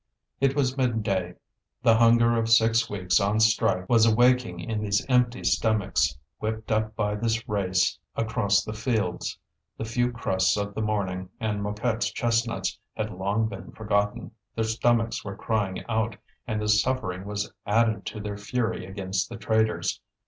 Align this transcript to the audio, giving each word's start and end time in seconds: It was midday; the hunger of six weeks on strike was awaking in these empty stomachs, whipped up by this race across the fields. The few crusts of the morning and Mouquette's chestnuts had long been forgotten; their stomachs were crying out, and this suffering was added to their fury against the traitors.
It 0.39 0.55
was 0.55 0.77
midday; 0.77 1.35
the 1.83 1.97
hunger 1.97 2.35
of 2.35 2.49
six 2.49 2.89
weeks 2.89 3.19
on 3.19 3.39
strike 3.39 3.87
was 3.87 4.03
awaking 4.03 4.59
in 4.59 4.81
these 4.83 5.05
empty 5.07 5.43
stomachs, 5.43 6.17
whipped 6.39 6.71
up 6.71 6.95
by 6.95 7.13
this 7.13 7.47
race 7.47 7.99
across 8.15 8.63
the 8.63 8.73
fields. 8.73 9.37
The 9.77 9.85
few 9.85 10.11
crusts 10.11 10.57
of 10.57 10.73
the 10.73 10.81
morning 10.81 11.29
and 11.39 11.61
Mouquette's 11.61 12.11
chestnuts 12.11 12.79
had 12.95 13.11
long 13.11 13.47
been 13.47 13.73
forgotten; 13.73 14.31
their 14.55 14.63
stomachs 14.63 15.23
were 15.23 15.35
crying 15.37 15.85
out, 15.87 16.15
and 16.47 16.59
this 16.59 16.81
suffering 16.81 17.25
was 17.25 17.53
added 17.67 18.03
to 18.07 18.19
their 18.19 18.37
fury 18.37 18.87
against 18.87 19.29
the 19.29 19.37
traitors. 19.37 20.01